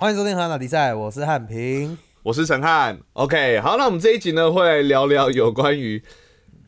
[0.00, 1.98] 欢迎收听《韩打比赛》，我是汉平。
[2.22, 6.00] 我是陈汉，OK，好，那我们这一集呢会来聊聊有关于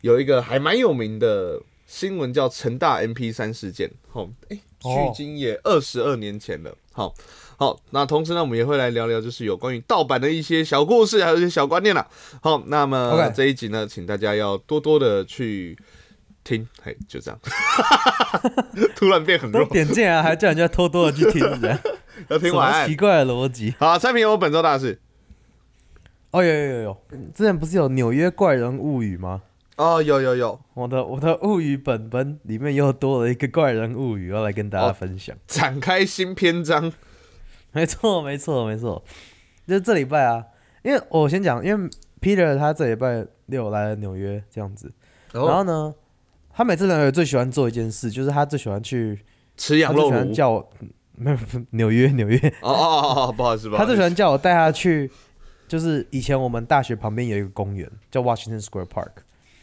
[0.00, 3.88] 有一个还蛮有名的新闻，叫成大 MP 三事件。
[4.08, 6.76] 好，哎、哦距今也二十二年前了。
[6.90, 7.14] 好，
[7.56, 12.04] 好，那同时呢，我们也会来聊聊，就是有关于盗版的一些小故事，还有一些小观念啦。
[12.42, 15.78] 好，那么这一集呢，请大家要多多的去
[16.42, 17.38] 听，嘿，就这样。
[18.96, 21.40] 突然变很都弱，点进来，还叫人家偷偷的去听，
[22.28, 22.96] 要听什晚安奇。
[22.96, 23.74] 怪的逻辑？
[23.78, 25.00] 好，三平有本周大事。
[26.30, 26.96] 哦，有有有有，
[27.34, 29.42] 之前不是有《纽约怪人物语》吗？
[29.76, 35.34] 哦，有有有，我的我的物语本本里面又多了一个怪人物语，要来跟大家哦分享。
[35.46, 36.92] 展开新篇章。
[37.72, 39.02] 没错，没错，没错，
[39.66, 40.44] 就是这礼拜啊，
[40.82, 41.90] 因为我先讲，因为
[42.20, 44.92] Peter 他这礼拜六来了纽约这样子，
[45.32, 45.94] 然后呢，
[46.52, 49.20] 他每次来纽约最喜欢做一件事，就是他最喜欢去，
[49.56, 50.32] 吃羊肉炉。
[50.32, 50.70] 叫我，
[51.20, 51.36] 没 有
[51.70, 53.84] 纽约纽约，哦哦哦哦，不好意思，不好意思。
[53.84, 55.10] 他最喜欢叫我带他去，
[55.68, 59.10] 就是以前我们大学旁边有一个公园叫 Washington Square Park，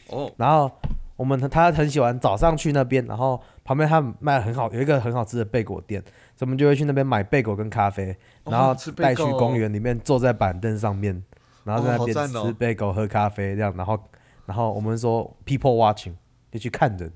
[0.09, 0.31] 哦。
[0.37, 0.71] 然后
[1.15, 5.99] 我们他很喜欢早上去那边，然后旁边他卖很好有一个很好吃的贝果店，
[6.35, 11.23] 所以我们就会去那边买贝果跟咖啡，哦然后带去公园里面坐在板凳上面，
[11.63, 13.99] 然后在那边吃贝果喝咖啡这样，然后
[14.45, 16.13] 然后我们说 people watching
[16.51, 17.11] 就去看人，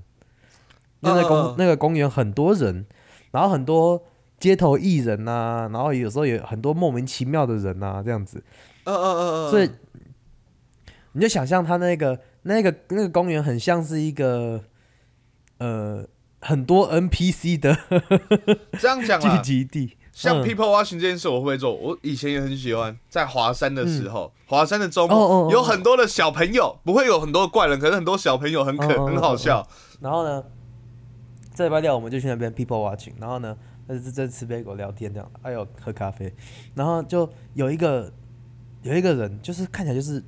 [0.99, 1.55] 那公、嗯嗯嗯。
[1.59, 2.85] 那个公园很多人，
[3.31, 4.03] 然后很多
[4.41, 8.43] 街头艺人呐、然后有时候有很多莫名其妙的人呐、这样子，
[8.83, 9.69] 嗯嗯嗯嗯，所以
[11.13, 14.61] 你就想象他那个那个那个公园很像是一个
[15.59, 16.05] 呃
[16.39, 17.77] 很多 NPC 的
[18.79, 20.43] 这样讲聚，集地，像嗯。
[20.43, 21.73] People watching 这件事，我会做？
[21.75, 29.67] 我以前也很喜欢，在华山的时候，华山的周哦哦哦末有很多的小朋友，不会有很多怪人，可是很多小朋友很可很好笑。
[29.99, 30.43] 然后呢，
[31.53, 33.55] 这礼拜六我们就去那边 people watching，然后呢，
[33.99, 36.33] 在在吃杯狗聊天这样，还有喝咖啡，
[36.75, 38.11] 然后就有一个
[38.83, 40.23] 有一个人，就是看起来就是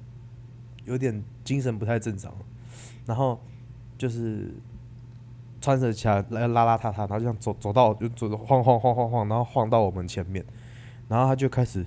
[0.85, 2.33] 有点精神不太正常，
[3.05, 3.39] 然后
[3.97, 4.53] 就是
[5.61, 10.43] 穿着起来邋邋遢遢，然后就这样走走到就走晃晃晃晃晃，然后晃到我们前面，
[11.07, 11.85] 然后他就开始，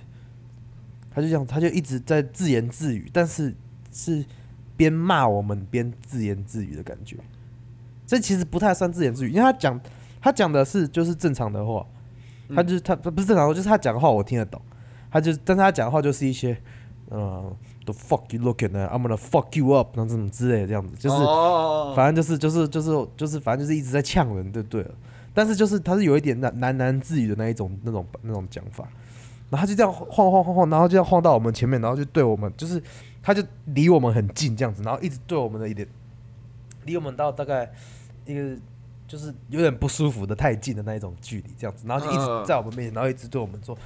[1.11, 3.55] 他就这样，他就一直在自言自语，但是
[3.93, 4.25] 是
[4.77, 7.17] 边骂我们边自言自语的感觉。
[8.07, 9.81] 这其实不太算自言自语，因为他讲
[10.27, 11.87] 他讲的是就是正常的话，
[12.53, 14.61] 他就是他不是正常的话，就是他讲的话我听得懂，
[15.09, 16.57] 他就但是他讲的话就是一些
[17.11, 21.93] 呃 the fuck you looking at I'm gonna fuck you up 那这种之类的这样子，就是哦。
[21.95, 24.91] 反正就是就是就是就是反正就是一直在呛人就对了，
[25.33, 28.83] 但是就是他是有一点喃喃喃自语的那一种那种那种讲法，
[29.49, 32.83] 然后他就这样晃晃晃晃，然后就这样晃到我们前面，然后就对我们就是
[33.23, 35.87] 他就离我们很近这样子，然后一直对我们的一点
[36.85, 37.73] 离我们到大概
[38.25, 38.57] 一个
[39.07, 43.77] 就是有点不舒服的太近的那一种距离这样子，然后就一嗯直在我们面前，然后一直对我们说。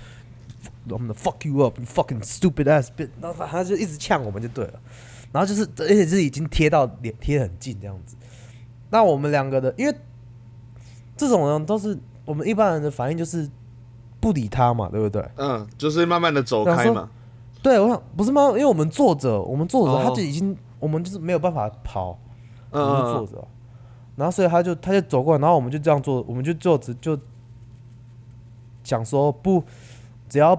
[0.90, 4.74] 我们的 fuck you up，you fucking stupid ass bitch，然后反正他就一直呛我们就对了，
[5.32, 8.14] 然后就是而且是已经贴到脸贴得很近这样子。
[8.90, 9.94] 那我们两个的，因为
[11.16, 13.48] 这种人都是我们一般人的反应就是
[14.20, 15.26] 不理他嘛，对不对？
[15.36, 17.08] 嗯，就是慢慢的走开嘛。
[17.62, 18.48] 对，我想不是吗？
[18.48, 22.18] 因为我们坐着，我们坐着，哦他就已经我们就是没有办法跑，
[22.70, 23.48] 我嗯们就嗯坐着啊，
[24.20, 27.18] 然后所以他就他就走过来，然后我们就这样做，我们就坐着就
[28.84, 29.64] 想说不，
[30.28, 30.54] 只要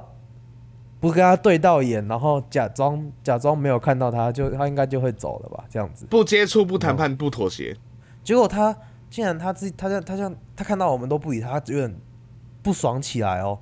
[1.00, 6.08] 不跟他对到眼，然后假装假装没有看到他，就他应该就会走了吧，这样子。
[6.10, 7.78] 不接触、不谈判、不妥协。
[8.24, 8.76] 结果他
[9.12, 11.96] 竟然他自己，他这样他这样，他看到我们都不理他，他有点
[12.64, 13.60] 不爽起来哦。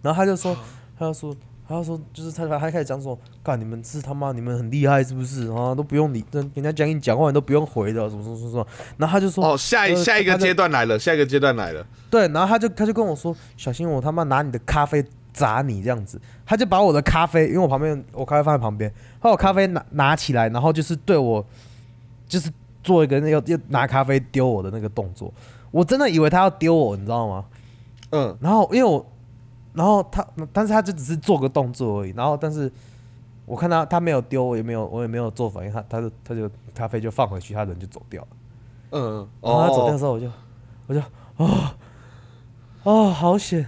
[0.00, 0.56] 然后他就说，
[0.98, 1.36] 他就说，
[1.72, 5.50] 他就说，就是他他开始讲说，干你们是他妈你们很厉害是不是？
[5.50, 8.66] 啊都不用理，人人家讲你讲话你都不用回的，什么什么什么。
[8.98, 11.84] 然后他就说，哦，下一呃下一个阶段来了，下一个阶段来了。
[12.10, 15.02] 对，然后他就他就跟我说，小心我他妈拿你的咖啡
[15.32, 16.20] 砸你这样子。
[16.44, 21.44] 他就把我的咖啡，因为我旁边我咖啡放在旁边，把我咖啡拿拿起来，然后就是对我
[22.28, 22.50] 就是
[22.84, 25.32] 做一个那个要拿咖啡丢我的那个动作。
[25.70, 27.44] 我真的以为他要丢我，你知道吗？
[28.10, 29.06] 嗯，然后因为我，
[29.74, 32.70] 然后他但是他就只是做个动作而已然后但是
[33.46, 38.28] 我看他他没有丢我也没有我也没有做反应他他就他就咖啡就放回去他人就走掉了。
[38.92, 40.30] 嗯然后他走掉之后我就
[40.86, 41.00] 我就
[41.36, 41.74] 哦
[42.82, 43.66] 哦好险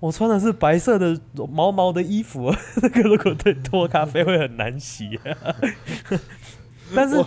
[0.00, 1.18] 我穿的是白色的
[1.50, 2.52] 毛毛的衣服
[2.82, 5.18] 那个如果对拖咖啡会很难洗。
[6.94, 7.22] 但是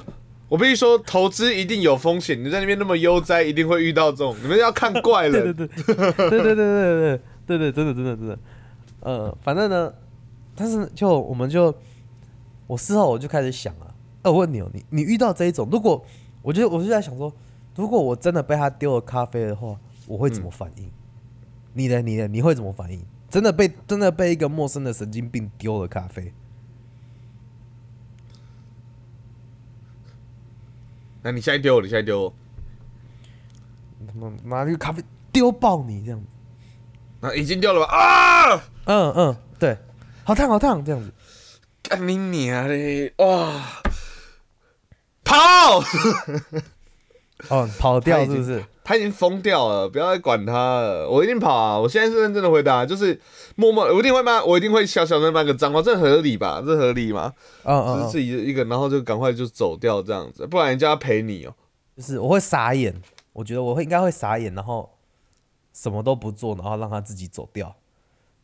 [0.50, 5.54] 我必须说投资一定有风险你在那边那么悠哉一定会遇到这种你们要看怪人。
[5.54, 5.96] 对对对
[6.30, 7.22] 对对对对。
[7.48, 8.40] 对对，真的真的真的，
[9.00, 9.92] 呃，反正呢，
[10.54, 11.74] 但是就我们就
[12.68, 16.06] 我事后我就开始想啊，呃，我问你哦，你你遇到这一种，如果
[16.42, 17.34] 我就我就在想说，
[17.76, 20.92] 如果我真的被他丢了咖啡的话，我会怎么反应？
[21.74, 22.02] 你呢？
[22.02, 22.28] 你呢？
[22.28, 23.02] 你会怎么反应？
[23.30, 26.34] 真的被真的被一个陌生的神经病丢了咖啡，
[31.22, 32.34] 那你现在丢我，你现在丢我，
[34.08, 36.26] 他妈拿那个咖啡丢爆你这样子。
[37.22, 37.94] 那已经掉了吧？
[37.94, 38.64] 啊！
[38.86, 39.78] 嗯嗯，对，
[40.24, 41.12] 好烫好烫这样子。
[41.84, 43.14] 干你娘嘞！
[43.18, 43.64] 哇！
[45.24, 45.80] 跑！
[47.50, 48.64] 哦，跑掉是不是？
[48.84, 51.10] 他已经疯掉了，不要再管他了。
[51.10, 51.78] 我一定跑啊！
[51.78, 53.20] 我现在是认真的回答，就是
[53.56, 56.64] 默默，我一定会骂，我一定会小小的骂个脏话，这合理吧？
[56.66, 57.34] 这合理吗？
[57.64, 61.54] 嗯嗯就是自嗯，己一个，然后就赶快就走掉这样子，不然人家要陪你哦、
[61.98, 62.94] 就是我会傻眼，
[63.34, 64.90] 我觉得我会应该会傻眼，然后
[65.78, 67.76] 什么都不做，然后让他自己走掉。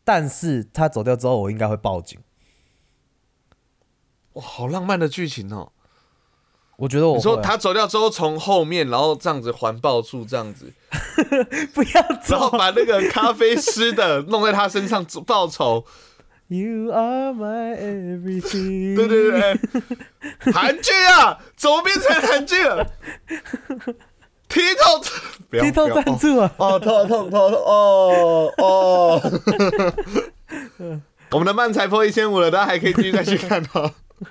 [0.04, 2.20] 但是他走掉之后，我应该会报警。
[4.34, 5.72] 哇，好浪漫的剧情哦、
[6.76, 10.72] 我觉得我你说他走掉之后，从后面，然后这样子环抱住，这样子，
[11.74, 15.84] 不要然后走把那个咖啡湿的弄在他身上报仇。
[16.46, 18.94] ，You are my everything。
[18.94, 22.92] 对对对，韩剧啊，怎么变成韩剧了？
[24.54, 25.02] 剔透，
[25.50, 26.54] 不要剃头不要赞助啊！
[26.58, 29.20] 哦，头痛头痛哦哦。
[31.32, 33.90] 我们的漫才破一千五了，大家还可以继续再去看哦。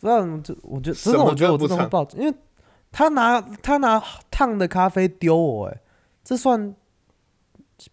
[0.00, 2.34] 这样就我觉得真的，我觉得我不唱真的会报警，因为
[2.90, 5.80] 他拿他拿烫的咖啡丢我，哎，
[6.24, 6.74] 这算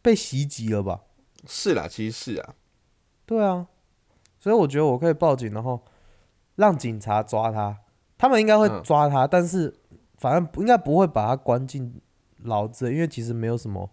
[0.01, 1.01] 被袭击了吧？
[1.45, 2.55] 是啦，其实是啊，
[3.25, 3.67] 对啊，
[4.39, 5.83] 所以我觉得我可以报警，然后
[6.55, 7.77] 让警察抓他，
[8.17, 9.75] 他们应该会嗯抓他，但是
[10.17, 12.01] 反正应该不会把他关进
[12.43, 13.89] 牢之类，因为其实没有什么，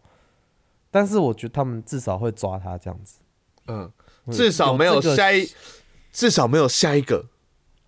[0.90, 3.18] 但是我觉得他们至少会抓他这样子，
[3.66, 3.92] 嗯，
[4.30, 5.48] 至少没有这个下一，
[6.12, 7.26] 至少没有下一个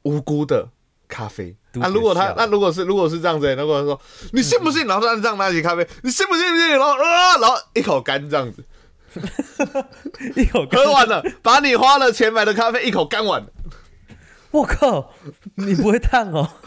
[0.03, 0.69] 无辜的
[1.09, 1.57] 咖啡。
[1.81, 4.01] 啊，如果他那如果是如果是这样子，如果说
[4.33, 6.51] 你信不信，然后他这样拿起咖啡，你信不信？
[6.51, 6.69] 不信？
[6.71, 8.65] 然后啊，然后一口干这样子，
[10.37, 13.49] 一口干喝完了，把你花了钱买的咖啡一口干完了。
[14.57, 15.13] 我靠，
[15.57, 16.49] 你不会烫哦？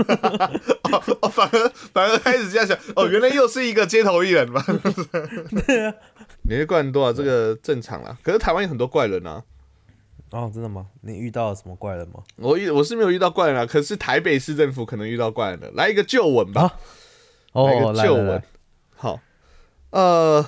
[0.91, 4.63] 哦，哦反而反而开始这样想，哦，原来又是一个街头艺人嘛？
[5.65, 5.93] 对啊，
[6.43, 8.17] 你会怪人多啊，这个正常啦。
[8.21, 9.43] 可是台湾有很多怪人啊，
[10.31, 10.87] 哦，真的吗？
[11.01, 12.21] 你遇到了什么怪人吗？
[12.35, 15.71] 我遇我是没有遇到怪人啊，可是台北市政府可能遇到怪人了。
[15.73, 16.73] 来一个旧闻吧，啊
[17.53, 18.41] 哦，旧闻。
[18.95, 19.19] 好，
[19.89, 20.47] 呃，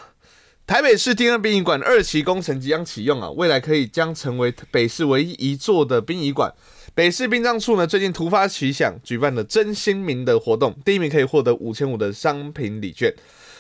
[0.68, 6.54] 台北市第二殡仪馆二期工程即将启用啊，未来可以将成为北市唯一一座的殡仪馆。
[6.94, 13.14] 北市殡葬处呢，最近突发奇想，举办了真心名的活动，第一名可以获得五千五的商品礼券。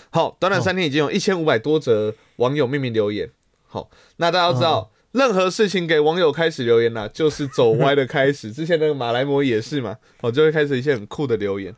[0.10, 3.30] 好，短短三天已经有一千五百多则网友命名留言。
[3.68, 8.51] 好，那大家都知道，任何事情给网友开始留言呢、就是走歪的开始。
[8.51, 11.74] 之前那个马来模也是嘛，哦，就会开始一些很酷的留言。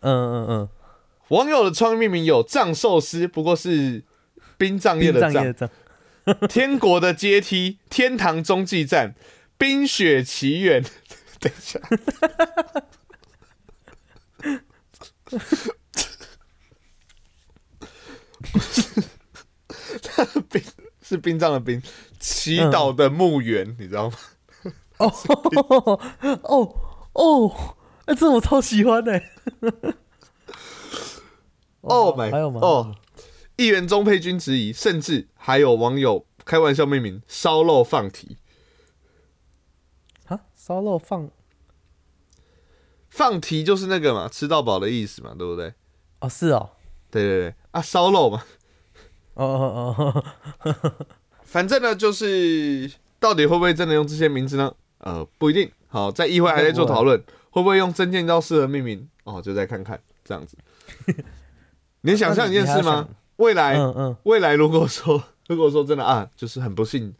[0.00, 0.68] 嗯嗯嗯，
[1.28, 4.02] 网友的创意命名有藏寿司，不过是
[4.56, 5.68] 殡葬业的，葬，
[6.48, 9.14] 天国的阶梯，天堂中继站，
[9.58, 10.82] 冰雪奇缘。
[11.40, 11.78] 等一下，
[20.02, 20.62] 他的冰
[21.02, 21.82] 是冰葬的冰，
[22.18, 24.16] 祈祷的墓园，你知道吗？
[24.96, 25.12] 哦
[26.42, 26.80] 哦
[27.12, 27.76] 哦，
[28.06, 29.22] 哎，这我超喜欢的。
[31.82, 32.60] Oh my，还有吗？
[32.60, 32.96] 哦，
[33.56, 38.38] 议员中配军质疑，甚至还有网友开玩笑命名烧肉放题。
[40.68, 41.30] 啊，烧肉放
[43.08, 45.72] 放题就是那个嘛，吃到饱的意思嘛，对不对？
[46.20, 46.70] 哦，是哦，
[47.10, 48.42] 对对对，啊，烧肉嘛，
[49.34, 50.24] 哦哦哦
[50.64, 51.06] 哦，
[51.44, 54.74] 反正呢，就是到底会不会真的用这些名字呢？
[54.98, 55.70] 呃，不一定。
[55.88, 57.18] 好，在议会还在做讨论，
[57.50, 59.08] 会不会用真剑道适合命名？
[59.24, 60.58] 哦，就再看看这样子。
[62.02, 63.08] 你想象一件事吗？
[63.36, 67.14] 未来，嗯嗯，未来如果说， 如果说真的啊，就是很不幸，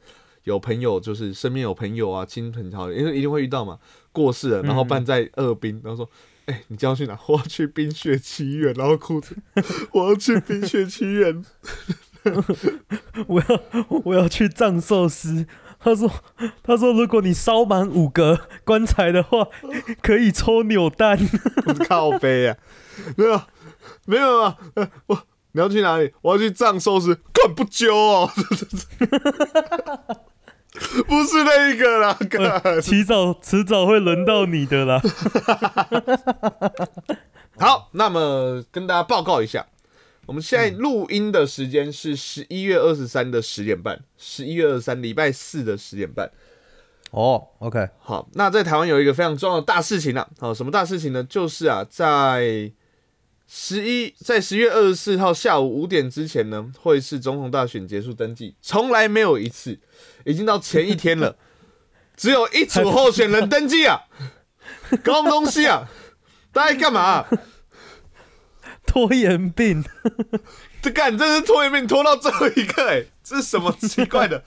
[0.49, 3.79] 有朋友就是身边有朋友啊，亲朋好友，因为一定会遇到嘛，
[4.13, 6.11] 过世了，然后办在二滨，然后说，
[6.47, 7.19] 哎、你将要去哪？
[7.29, 9.37] 我要去冰雪奇缘，然后哭着，
[9.93, 11.45] 我要去冰雪奇缘。
[13.27, 13.61] 我 要
[14.05, 15.47] 我要去藏寿司。
[15.81, 16.11] 他说
[16.65, 19.47] ：“他说，如果你烧满五个棺材的话，
[20.03, 21.17] 可以抽扭蛋。
[21.89, 22.57] 靠背啊，
[23.17, 23.41] 没有
[24.07, 26.13] 没有啊，呃我你要去哪里？
[26.21, 28.29] 我要去藏寿司，干不揪哦，
[31.07, 35.01] 不是那一个啦，哥迟早迟早会轮到你的啦。
[37.59, 39.67] 好，那么跟大家报告一下，
[40.27, 46.31] 我们现在录音的时间是十一月二十三的十点半，十一月二十三礼拜四的十点半。
[47.11, 51.25] 哦，OK，好，那在台湾有一个非常重要的大事情啊，好，什么大事情呢？
[51.25, 52.71] 就是啊，在
[53.51, 59.81] 十一在十月二十四号下午五点之前呢，会是总统大选结束登记，从来没有一次，
[60.27, 61.39] 已经到前一天了，
[62.15, 64.03] 只有一组候选人登记啊，
[65.03, 65.89] 搞什么东西啊？
[66.53, 67.25] 大家干嘛、
[68.87, 69.83] 拖延病，
[70.83, 74.45] 这干这是拖延病拖到最后一刻、哎，这是什么奇怪的？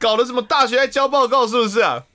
[0.00, 2.06] 搞的什么大学在交报告是不是啊？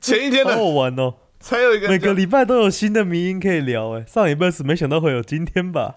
[0.00, 1.14] 前一天好好的玩哦。
[1.44, 5.96] 才有一个每个礼拜都有新的迷音可以聊哎，上礼拜是没想到会有今天吧？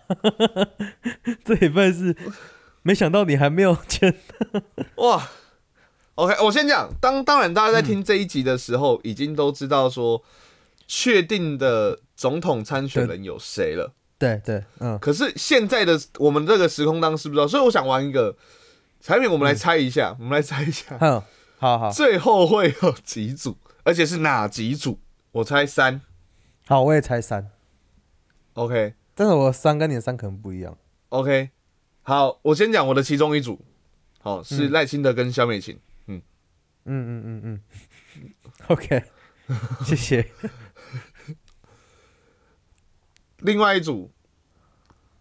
[1.45, 2.13] 这礼拜是
[2.81, 4.13] 没想到你还没有签，
[4.97, 5.29] 哇
[6.15, 10.21] ，OK，我先讲，当当然大家在听这一集的时候，已经都知道说
[10.85, 13.93] 确定的总统参选人有谁了。
[14.19, 18.35] 对对，嗯，可是现在的我们这个时空当是不知道，所以我想玩一个
[18.99, 21.23] 产品，我们来猜一下，我们来猜一下，哼，
[21.57, 24.99] 好好最后会有几组，而且是哪几组？
[25.31, 26.01] 我猜三。
[26.65, 27.49] 好，我也猜三
[28.53, 28.93] ，，OK。
[29.15, 30.77] 但是我三跟你的三可能不一样。
[31.09, 31.51] OK，
[32.03, 33.63] 好，我先讲我的其中一组，
[34.19, 36.21] 好是嗯赖清德跟萧美琴，嗯。
[36.85, 38.33] 嗯嗯嗯嗯，
[38.67, 39.03] OK，
[39.85, 40.29] 谢谢。
[43.39, 44.11] 另外一组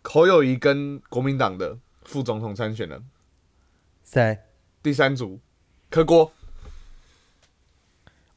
[0.02, 3.04] 侯友谊跟国民党的副总统参选人，
[4.04, 4.38] 谁？
[4.82, 5.40] 第三组
[5.90, 6.32] 柯郭。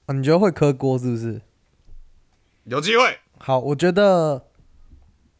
[0.06, 1.42] 哦，你觉得会磕锅是不是？
[2.70, 4.46] 有机会，好，我觉得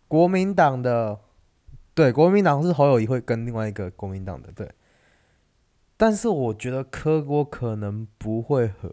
[0.08, 1.20] 国民党的
[1.94, 4.72] 对国民党是侯友谊会跟另外一个国民党的对，
[5.96, 8.92] 但是我觉得柯锅可能不会和，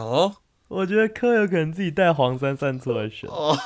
[0.00, 0.36] 哦
[0.68, 3.28] 我觉得柯有可能自己带黄珊珊出来选。
[3.30, 3.56] 哦，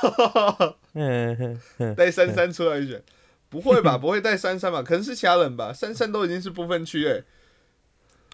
[1.97, 3.03] 带珊珊出来选，
[3.49, 3.97] 不会吧？
[3.97, 4.81] 不会带珊珊吧？
[4.81, 5.73] 可能是其他人吧？
[5.73, 7.21] 珊珊都已经是不分区哎，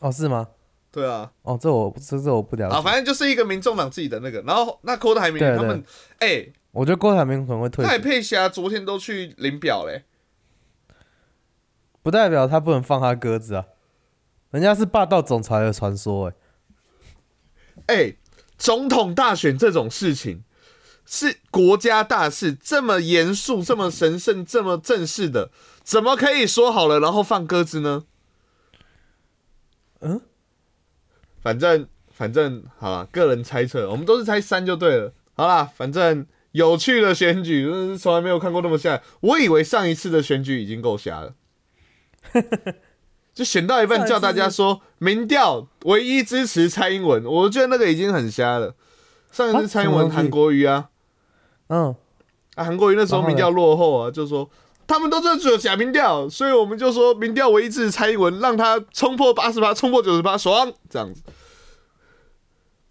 [0.02, 0.50] 哦是吗？
[0.92, 2.76] 对啊，哦，这我这这我不了解。
[2.76, 5.84] 啊，反正就是一个民众党自己的那个，然后那郭台铭他们，
[6.18, 10.06] 哎，我觉得郭台铭可能会退选，赖佩霞昨天都去领表嘞，
[12.02, 13.66] 不代表他不能放他鸽子啊。
[14.50, 16.34] 人家是霸道总裁的传说，
[17.86, 18.16] 哎，哎，
[18.58, 20.44] 总统大选这种事情
[21.06, 25.52] 是国家大事，这么严肃、这么神圣、这么正式的，
[25.84, 28.06] 怎么可以说好了然后放鸽子呢？
[30.02, 30.22] 嗯，
[31.50, 35.12] 反正反正好了，个人猜测，我们都是猜三就对了。
[35.34, 39.02] 好啦，反正有趣的选举，从来没有看过那么瞎。
[39.22, 41.34] 我以为上一次的选举已经够瞎了，
[43.34, 48.76] 就选到一半叫大家说 民调唯一支持蔡英文，我觉得那个已经很瞎了。
[49.32, 50.90] 上一次啊蔡英文韩国瑜啊，
[51.70, 51.96] 嗯，
[52.54, 54.48] 啊韩国瑜那时候民调落后啊，就说。
[54.90, 61.22] 他们都在做假民调，所以我们就说民调唯一支持蔡英文，让他冲破八十八，冲破九十八，爽这样子。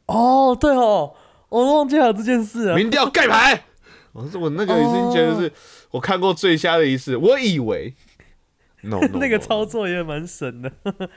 [0.06, 1.16] 哦，对哦，
[1.48, 2.76] 我都忘记还有这件事啊。
[2.76, 3.64] 民调盖牌。
[4.12, 5.52] 我说我那个已经觉得是
[5.90, 7.92] 我看过最瞎的一次，我以为
[8.82, 10.72] no, no, 那个操作也蛮神的。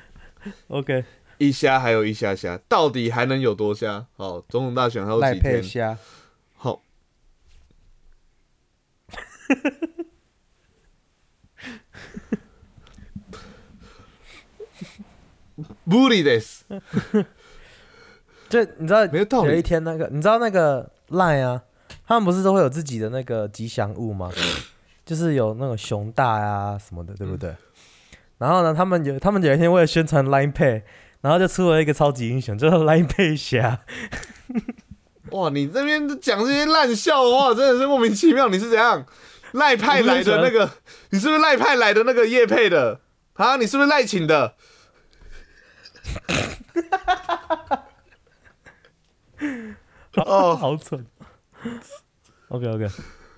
[0.69, 1.05] OK，
[1.37, 4.07] 一瞎还有一瞎瞎，到底还能有多瞎？
[4.17, 5.53] 好，总统大选还有赖几天？
[5.53, 5.97] 佩霞，
[6.55, 6.81] 好，
[15.91, 16.39] 不理的，
[18.49, 21.61] 就你知道没有道理有一天那个，你知道那个赖啊，
[22.07, 24.31] 他们不是都会有自己的那个吉祥物吗？
[25.05, 27.53] 就是有那种熊大啊什么的，对不对？
[28.37, 30.81] 然后呢，他们有他们有一天为了宣传 Line Pay，
[31.21, 33.81] 然后就出了一个超级英雄，叫做 Line Pay 侠。
[35.31, 35.49] 哇！
[35.49, 38.49] 你这边讲这些烂笑话，真的是莫名其妙。
[38.49, 39.05] 你是怎样
[39.53, 40.69] 赖派来的那个？
[41.11, 42.99] 你是不是赖派来的那个叶配的
[43.35, 43.55] 啊？
[43.57, 44.55] 你是不是赖请的？
[50.25, 51.05] 哦，好蠢。
[52.49, 52.87] OK OK，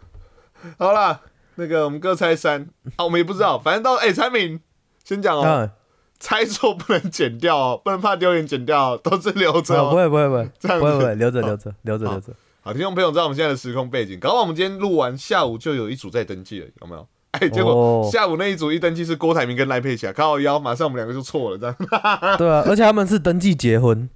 [0.78, 1.22] 好啦，
[1.56, 2.68] 那个我们各猜三。
[2.98, 4.60] 啊，我们也不知道，反正到哎，产品
[5.04, 5.72] 先讲哦，嗯，
[6.20, 10.00] 猜错不能剪掉哦，不能怕丢脸剪掉哦，都是留着好，不哦。
[10.00, 10.86] 会不会不会，这样子。
[10.86, 12.34] 不会不会，留着留着留着留着。
[12.62, 17.08] 好，听众朋友知道我们现在的时空背景，搞不好我们今天录完下午就有一组在登记了，有没有？
[17.34, 21.76] 哎，结果哦下午那一组一登记是郭台铭跟赖佩霞，靠腰，马上我们两个就错了，这样。
[22.38, 24.08] 对啊，而且他们是登记结婚，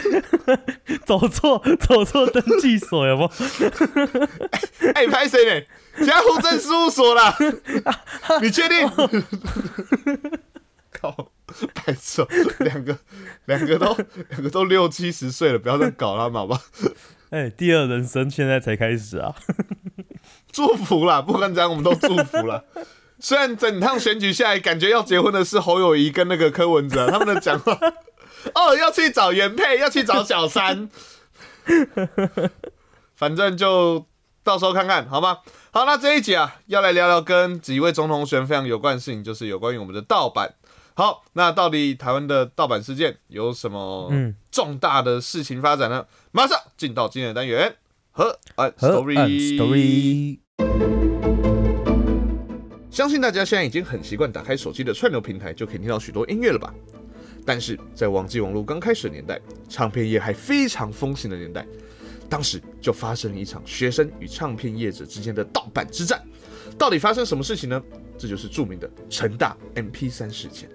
[1.04, 3.30] 走错走错登记所有没有？
[4.94, 6.06] 哎，拍谁呢？
[6.06, 7.36] 家户政事务所啦，
[8.40, 8.88] 你确定？
[10.92, 11.30] 靠，
[11.74, 12.28] 白痴哦，
[12.60, 12.96] 两个
[13.44, 13.96] 两个都
[14.30, 16.60] 两个都六七十岁了，不要再搞他们好吧？
[17.30, 19.34] 哎、第二人生现在才开始啊！
[20.56, 22.64] 祝福啦，不管怎样，我们都祝福了。
[23.20, 27.78] 虽然整趟选举下来，感觉要结婚的是侯友谊跟那个柯文哲，他们的讲话，
[28.56, 30.88] 哦，要去找原配，要去找小三，
[33.14, 34.06] 反正就
[34.42, 35.40] 到时候看看好吗？
[35.72, 40.54] 好，那这一集啊，要来聊聊跟几位总统选非常有关的事情，就是有关于我们的盗版。
[40.94, 44.10] 好，那到底台湾的盗版事件有什么
[44.50, 46.06] 重大的事情发展呢？
[46.32, 47.76] 马上进到今天的单元
[48.10, 50.38] 和案 story。
[52.96, 56.72] 相信大家现在已经很习惯打开手机的串流平台，就可以听到许多音乐了吧？
[57.44, 61.66] 但是在网际网络刚开始的年代，唱片业还非常风行的年代，
[62.26, 66.24] 当时就发生了一场学生与唱片业者之间的盗版之战。
[66.78, 67.82] 到底发生什么事情呢？
[68.16, 70.66] 这就是著名的成大 MP3 事件。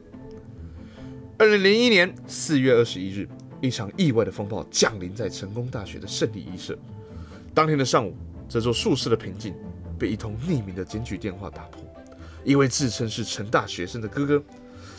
[1.40, 3.28] 二零零一年四月二十一日，
[3.62, 6.78] 一场意外的风暴降临在成功大学的胜利一社。
[7.52, 8.16] 当天的上午，
[8.48, 9.56] 这座宿舍的平静
[10.02, 11.84] 被一通匿名的检举电话打破。
[12.44, 14.44] 一位自称是成大学生的哥哥，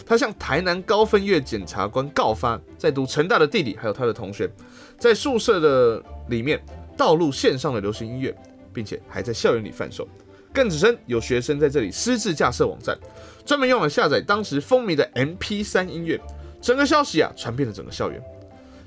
[0.06, 4.49] 他向台南高分院检察官告发，在读成大的弟弟还有他的同学，
[4.97, 6.62] 在宿舍的里面
[6.97, 8.32] 盗录线上的流行音乐，
[8.73, 10.06] 并且还在校园里贩售。
[10.54, 12.97] 更指称有学生在这里私自架设网站。
[13.44, 16.21] 专门用来下载当时风靡的 MP3 音乐，
[16.61, 18.23] 整个消息啊传遍了整个校园。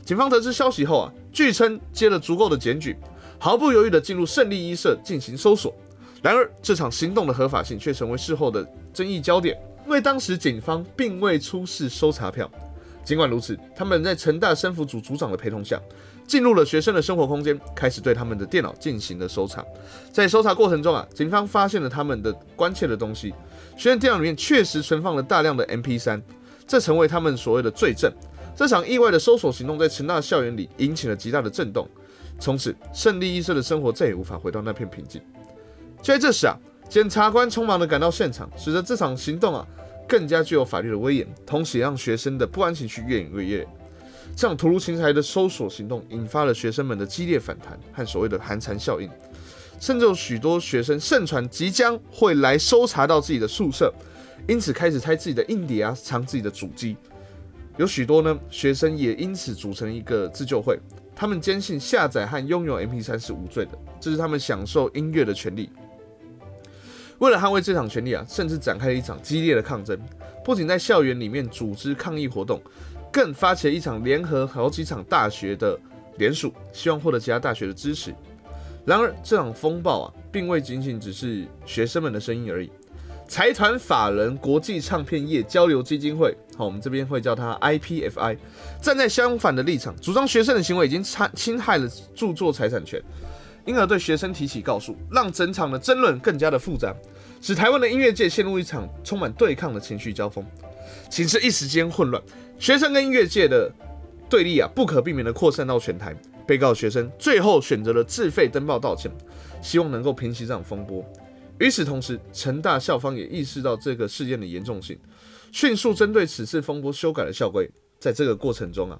[0.05, 2.95] 警方得知消息后啊，据称接了足够的检举，
[3.37, 5.75] 毫不犹豫地进入胜利一社进行搜索。
[6.25, 9.55] 然而，这场行动的合法性却成为事后的争议焦点，
[9.85, 12.49] 因为当时警方并未出示搜查票。
[13.03, 15.79] 尽管如此，他们在成大生服组组长的陪同下。
[16.25, 19.63] 进入了学生的生活空间，开始对他们的电脑进行了搜查。
[20.11, 23.31] 在搜查过程中啊，警方发现了他们的关切的东西。
[23.77, 26.19] 学生电脑里面确实存放了大量的 MP3，
[26.65, 28.11] 这成为他们所谓的罪证。
[28.55, 31.87] 这场意外的搜索行动在成大校园里引起了极大的震动。
[32.39, 35.21] 从此，胜利医生的生活再也无法回到那片平静。
[36.05, 36.55] 就在这时啊，
[36.87, 39.65] 检察官匆忙地赶到现场，使得这场行动啊
[40.07, 43.67] 更加具有法律的威严，同时也让学生的不安情绪越演越烈。
[44.35, 49.09] 这样突如其来的搜索行动引发了学生们的激烈反弹和所谓的寒蝉效应，
[49.79, 53.91] 甚至有许多学生盛传即将会来搜查到自己的宿舍，
[54.47, 56.95] 因此开始拆自己的硬碟啊，藏自己的主机。
[57.77, 60.77] 有许多呢学生也因此组成一个自救会，
[61.15, 65.67] 他们坚信下载和拥有 MP3 是无罪的，这是他们享受音乐的权利。
[67.19, 69.97] 为了捍卫这场权利啊，甚至展开了一场激烈的抗争，
[70.43, 72.61] 不仅在校园里面组织抗议活动。
[73.11, 75.79] 更发起了一场联合好几场大学的
[76.17, 78.13] 联署，希望获得其他大学的支持。
[78.83, 82.69] 然而，这场风暴啊，并未仅仅只是学生们的声音而已。
[83.25, 88.37] 财团法人国际唱片业交流基金会，好，我们这边会叫它 IPFI，
[88.81, 93.01] 站在相反的立场，主张学生的行为已经侵侵害了著作财产权，
[93.65, 96.95] 因而对学生提起告诉，让整场的争论更加的复杂，
[97.41, 100.45] 使台湾的音乐界陷入一场充满对抗的情绪交锋，
[101.09, 102.21] 形势一时间混乱。
[102.59, 103.71] 学生跟音乐界的
[104.29, 106.15] 对立啊，不可避免的扩散到全台。
[106.47, 109.11] 被告学生最后选择了自费登报道歉，
[109.63, 111.03] 希望能够平息这场风波。
[111.57, 114.95] 与此同时，成大校方也意识到这个事件的严重性，
[115.51, 117.67] 迅速针对此次风波修改了校规。
[117.97, 118.99] 在这个过程中啊，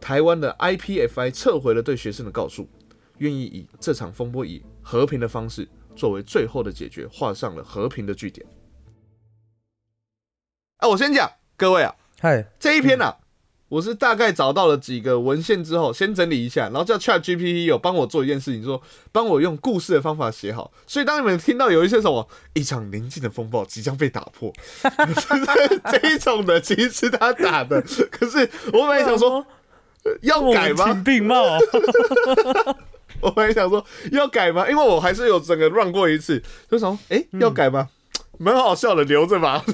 [0.00, 2.68] 台湾的 IPFI 撤回了对学生的告诉，
[3.18, 8.46] 愿意以这场风波以和平的方式作为最后的解决，画上了和平的句点。
[10.78, 11.94] 啊，我先讲，各位啊。
[12.20, 13.16] 嗨，这一篇呢，
[13.68, 18.80] 我是大概找到了几个文献之后，先整理一下，然后叫 Chat GPT 有帮我做一件事情，说
[19.12, 20.72] 帮我用故事的方法写好。
[20.86, 24.52] 所以当你们听到有一些什么一场宁静的风暴即将被打破，
[25.90, 27.82] 这一种的，其实是他打的。
[28.10, 29.44] 可是我本来想说
[30.22, 30.94] 要改吗？
[31.04, 31.44] 病貌。
[33.20, 34.68] 我本来想说要改吗？
[34.68, 37.88] 因为我还是有整个 run 过一次，就说哎要改吗？
[38.38, 39.64] 蛮好笑的，留着吧。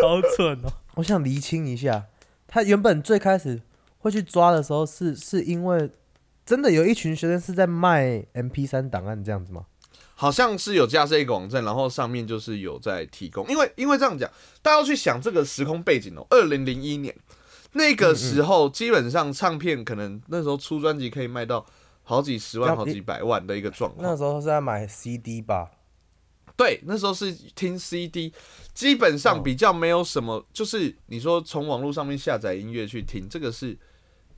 [0.00, 0.72] 好蠢哦！
[0.94, 2.04] 我想厘清一下，
[2.46, 3.60] 他原本最开始
[3.98, 5.90] 会去抓的时候，是是因为
[6.46, 9.64] 真的有一群学生是在卖 MP 三档案这样子吗？
[10.16, 13.46] 好像是有架设一个网站，然后上面就是有在提供。
[13.48, 14.30] 因为因为这样讲，
[14.62, 16.24] 大家要去想这个时空背景哦。
[16.30, 17.14] 二零零一年
[17.74, 21.64] 那个时候，基本上唱片可能那时候出专辑可以卖到
[22.02, 24.02] 好几十万、好几百万的一个状况。
[24.02, 25.70] 那时候是在买 CD 吧？
[26.56, 28.32] 对，那时候是听 CD，
[28.72, 33.76] 基本上比较没有什么，就是你说从网络上面下载音乐去听，这个是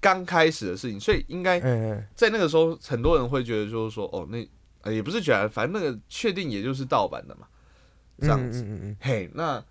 [0.01, 1.61] 刚开始的事情，所以应该
[2.14, 7.46] 在那个时候，很多人会觉得就是说，哦，那也不是觉得，反正那个确定也就是盗版的嘛，
[8.18, 8.96] 这样子。
[9.01, 9.62] 嘿，那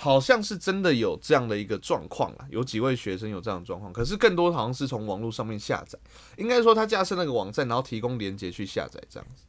[0.00, 5.98] 好像是真的有这样的一个状况啊，有几位学生有这样的状况，可是更多好像是从网络上面下载，
[6.36, 9.42] 应该说他架设那个网站，然后提供连接去下载这样子。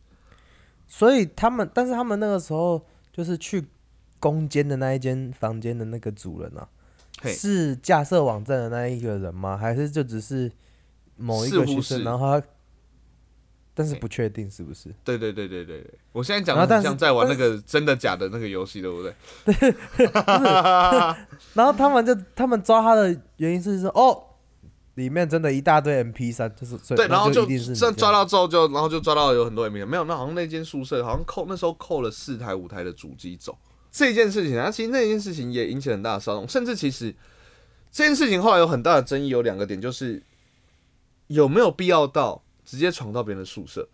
[0.88, 2.83] 所以他们，但是他们那个时候
[3.13, 3.63] 就是去
[4.19, 6.67] 攻坚的那一间房间的那个主人啊，
[7.25, 9.55] 是架设网站的那一个人吗？
[9.55, 10.51] 还是就只是
[11.15, 12.03] 某一个学生？
[12.03, 12.47] 然后他
[13.79, 14.93] 但是不确定是不是？
[15.05, 19.15] 对对对对对对，我现在讲的像在玩那个真的假的那个游戏，对不对？
[21.53, 24.21] 然后他们就他们抓他的原因是说，哦，
[24.95, 33.57] 里面真的一大堆 MP 三，就是对，然后就这抓到之后就，然后就抓到有很多 M P 三没有，那好像那间宿舍好像扣那时候扣了四台五台的主机走
[33.89, 37.15] 这件事情啊，其实那件事情也引起很大的骚动，甚至其实
[37.89, 40.21] 这件事情后来有很大的争议，有两个点，就是
[41.27, 43.89] 有没有必要到直接闯到别人的宿舍？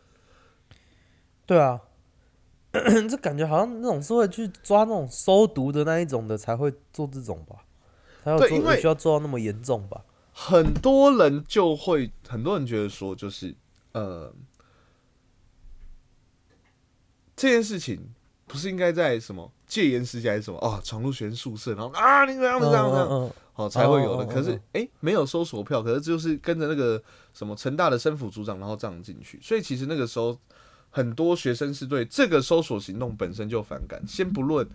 [1.46, 1.80] 对啊，
[3.10, 7.64] 这感觉好像那种是会去抓那种收毒的那一种的才会做这种吧，
[8.26, 10.04] 才有做对因为需要做到那么严重吧？
[10.34, 13.56] 很多人就会，很多人觉得说，就是
[13.94, 14.34] 呃，
[17.34, 18.14] 这件事情
[18.46, 24.24] 不是应该在什么戒严时期还是什么哦，闯入学生宿舍，然后啊，你怎样子这样这样，嗯嗯好、才会有的。
[24.24, 27.02] 哦哦哦可是哦哎、诶没有收索票，可是就是跟着那个
[27.34, 29.40] 什么成大的生辅组长，然后这样进去。
[29.42, 30.38] 所以其实那个时候
[30.90, 34.68] 很多学生是对这个搜索行动本身就反感，先不论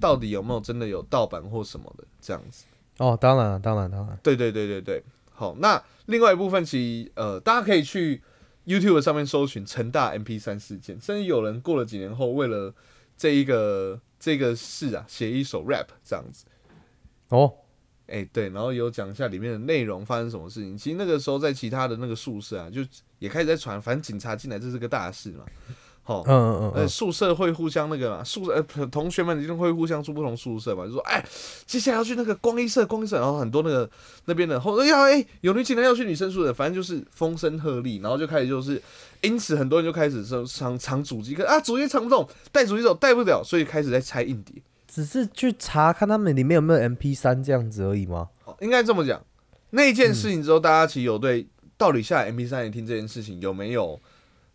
[0.00, 2.64] 到底有没有真的有盗版或什么的这样子。
[2.98, 8.20] 哦，当然了，当然当然，对对对对对，好，那另外一部分其实呃，大家可以去
[8.66, 12.74] YouTube 上面搜寻成大 MP 三事件，甚至有人过了几年后，为了
[13.16, 16.44] 这一个这个事啊，写一首 rap 这样子。
[17.28, 17.54] 哦，
[18.08, 20.76] 哎、对，然后有讲一下里面的内容发生什么事情。
[20.76, 22.80] 其实那个时候在其他的那个宿舍啊，就
[23.18, 25.44] 也开始在传，反正警察进来这是个大事嘛。
[26.02, 31.22] 好、嗯嗯嗯宿舍会互相那个嘛，宿舍呃同学们一定会互相住不同宿舍嘛，就说哎，
[31.66, 33.90] 接下来要去那个光一社，光一社，然后很多那个
[34.24, 38.82] 那边的后要哎有女警察要去女生宿舍，反正就是风声鹤唳，然后就开始就是，
[39.20, 44.62] 因此很多人就开始说藏藏主机，可啊主机藏不动，带主机走带不了，所以开始在拆硬碟。
[44.98, 48.30] 只是去查看他们里面有没有 MP 三这样子而已吗？
[48.44, 49.24] 哦应该这么讲，
[49.70, 54.00] 那件事情之后，大家其实有对到底下载 MP 三也听这件事情有没有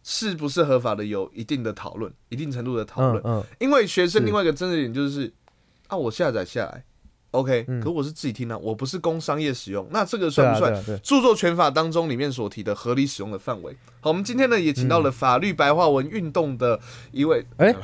[0.03, 3.23] 是不是合法的有一定的讨论，一定程度的讨论。
[3.23, 5.32] 嗯嗯，因为学生另外一个争议点就是，
[5.88, 6.84] 啊，我下载下来
[7.32, 7.79] ，OK，、嗯。
[7.79, 13.73] 可我是自己听啊，我不是供商业使用，那这个算不算著作权法当中里面所提的合理使用的范围？
[14.01, 16.77] 好，我们今天呢也请到了法律白话文运动的
[17.13, 17.73] 一位，哎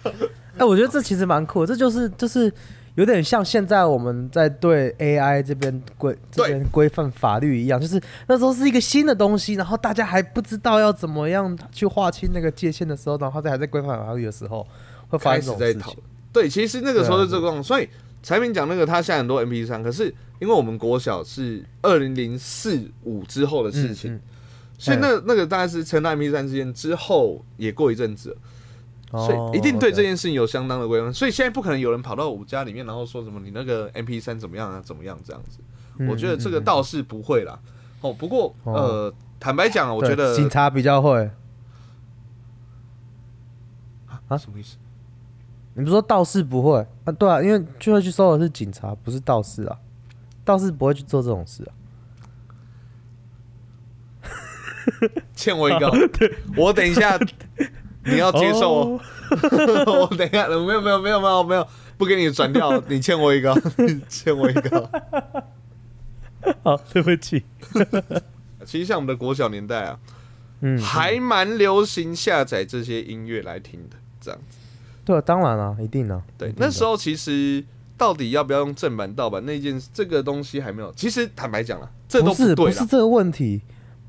[0.60, 2.52] 哎，我觉得这其实蛮酷，这就是就是
[2.96, 14.66] 有点像现在我们在对 AI 这边规这边规范法律一样，就是那时候是一个新的东西，然后大家还不知道要怎么样去划清那个界限的时候，然后在还在规范法律的时候，
[15.08, 15.96] 会发开生这种。
[16.30, 17.88] 对，其实那个时候是这个状况，所以
[18.22, 24.20] 柴明讲那个他下很多 MP 三，可是因为我们国小是二零零四五之后的事情，嗯
[24.78, 28.36] 所以那那个大概是成大 MP 三事件之后也过一阵子了。
[29.10, 35.58] 哦所以一定对这件件事情有相当的规范，所以现在不可能有人跑到我家里面，然后说什么你那个 M P 三怎么样啊，怎么样这样子。
[36.08, 37.58] 我觉得这个倒是不会啦。
[38.00, 41.30] 哦，不过哦呃，坦白讲啊，我觉得警察比较会。
[44.28, 44.76] 啊什么意思？
[45.74, 47.12] 你不是说道士不会啊？
[47.12, 49.76] 对啊，因为就会去搜的是警察，不是道士啊。
[50.44, 51.70] 道士不会去做这种事啊。
[55.34, 55.90] 欠我一个，
[56.56, 57.18] 我等一下
[58.04, 59.00] 你要接受哦。
[60.10, 64.90] 我等一下，没有没有没有没有没有，不给你转掉，你欠我一个， 你欠我一个。
[66.62, 67.44] 好，对不起。
[68.64, 69.98] 其实像我们的国小年代啊，
[70.60, 74.58] 嗯，还蛮流行下载这些音乐来听的，这样子。
[75.04, 76.22] 对啊，当然啊，一定啊。
[76.36, 77.64] 对那时候其实
[77.96, 80.92] 到底要不要用正版盗版那件这个东西还没有。
[80.92, 82.54] 其实坦白讲了，这都不是。
[82.54, 83.62] 不是这个问题，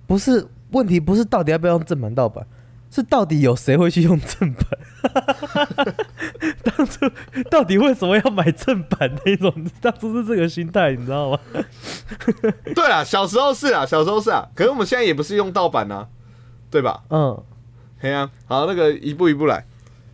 [0.08, 2.46] 不是问题，不是到底要不要用正版盗版，
[2.94, 4.66] 是到底有谁会去用正版？
[6.64, 7.10] 当初
[7.50, 9.54] 到底为什么要买正版那种？
[9.82, 11.40] 当初是这个心态，你知道吗？
[12.76, 16.08] 对啊，小时候是啊，小时候是啊，可是我们现在也不是用盗版啊，
[16.70, 17.02] 对吧？
[17.10, 17.42] 嗯，
[18.00, 19.66] 嘿啊，好，那个一步一步来，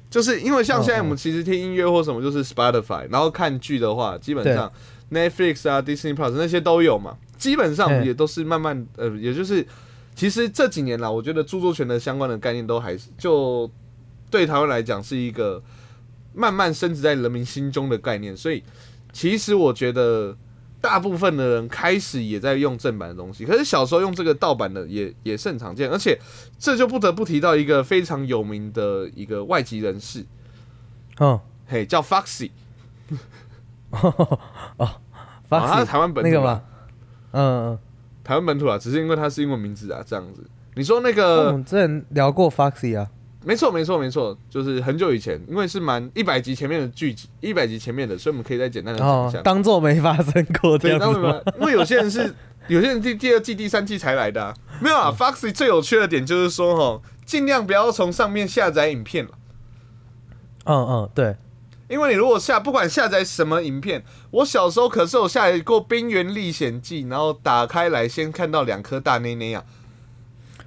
[0.09, 4.71] 就是因为像现在我们其实听音乐或什么就是 Spotify，然后看剧的话，基本上
[5.11, 9.65] Netflix 啊、Disney Plus 那些都有嘛，基本上嗯也都是慢慢呃，也就是
[10.17, 13.71] 其实这几年啦，我觉得著作权的相关的概念都还是就
[14.29, 15.63] 对台湾来讲是一个
[16.33, 18.63] 慢慢升值在人民心中的概念，所以
[19.13, 20.35] 其实我觉得。
[20.79, 26.17] 大部分的人开始也在用正版的东西，可是小时候用这个盗版的也也是很常见，而且
[26.59, 30.23] 这就不得不提到一个非常有名的一个外籍人士，
[31.17, 32.51] 嗯，嘿，叫 Foxy，
[33.89, 34.39] 哦，
[34.77, 34.99] 啊，
[35.49, 36.61] 他是台湾本土啦那个嘛，
[37.31, 37.79] 嗯嗯，
[38.27, 40.43] 台湾本土啊，只是因为它是英文名字啊，这样子。
[40.75, 43.07] 你说那我个，们之前聊过 Foxy 啊，
[43.45, 49.39] 没错没错没错，就是很久以前，因为是蛮一百集前面的剧集，一百集前面的，所以我们可以再简单的讲一下，。
[49.39, 52.33] 哦当做没发生过这，样子因为有些人是
[52.67, 59.31] 有些人第第二季、第三季才来的、啊，没有啊，Foxy 最有趣的点就是说，哈，尽量不要从上面下载影片了。
[60.65, 61.37] 嗯嗯，对，
[61.87, 69.63] 因为你如果下不管下载什么影片，我小时候可是有下载过《冰原历险记》，然后打开来先看到两颗大内内啊。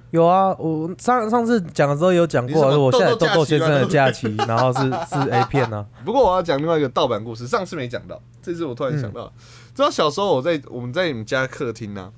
[0.09, 9.31] 有啊，我上上次讲的时候有讲过，你什么我现在豆豆先生的假假期， 然后是是 A 片呢、不过我要讲另外一个盗版故事，上次没讲到，这次我突然想到，
[9.73, 12.11] 知道小时候我在我们在你们家客厅呢、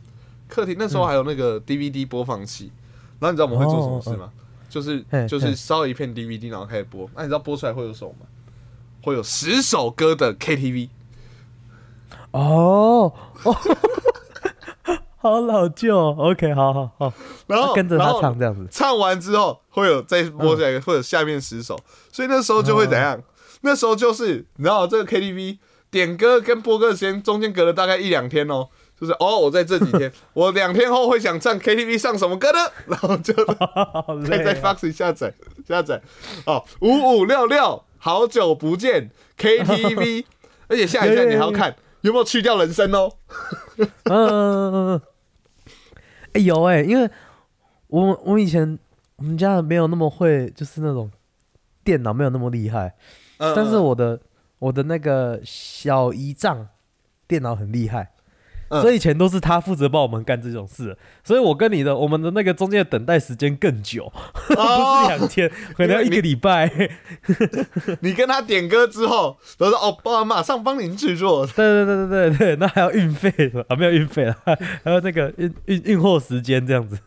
[0.48, 2.72] 客厅那时候还有那个 DVD 播放器，
[3.20, 4.32] 然后你知道我们会做什么事吗？
[4.68, 7.08] 就是就是嘿烧一片 DVD，然后开始播。
[7.14, 8.26] 那、你知道播出来会有什么吗？
[9.04, 10.90] 会有十首歌的 KTV。
[12.32, 13.14] 哦
[13.44, 13.56] 哦，
[15.18, 16.16] 好老旧哦。
[16.18, 17.14] OK，好好好，
[17.48, 18.68] 然后跟着他唱这样子。
[18.72, 21.80] 唱完之后会有再播下来，会有下面十首，
[22.12, 23.22] 所以那时候就会怎样？
[23.62, 25.60] 那时候就是你知道这个 KTV
[25.92, 28.68] 点歌跟播歌的时间中间隔了大概一两天哦，
[29.00, 32.58] 就是哦，我在这几天， 我两天后会想唱 KTV 唱什么歌呢？
[32.88, 33.34] 然后就
[33.94, 35.34] 好可以在累啊 Foxy 下载
[35.68, 36.02] 下载
[36.46, 40.26] 哦，五五六六，好久不见 KTV，
[40.68, 43.14] 而且下一站你还要看有没有去掉人声哦。
[44.12, 45.02] 嗯
[46.34, 47.10] 哎、有哎、因为
[47.88, 48.78] 我我以前
[49.16, 51.10] 我们家没有那么会，就是那种
[51.82, 52.94] 电脑没有那么厉害，
[53.38, 54.20] 嗯但是我的
[54.60, 56.68] 我的那个小姨丈
[57.26, 58.12] 电脑很厉害。
[58.70, 64.12] 嗯所以以前都是他负责帮我们干这种事，所以我跟你的我们的那个中间的等待时间更久，
[64.48, 66.72] 不哦是两天，可能要一个礼拜。
[68.02, 71.46] 你跟他 点歌之后，他说哦，帮马上帮您制作。
[71.56, 74.36] 对对对对对对，那还要运费的啊，没有运费了，
[74.84, 76.98] 还有那个运运运货时间这样子。